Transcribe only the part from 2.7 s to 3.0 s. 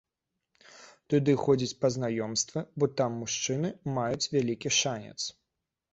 бо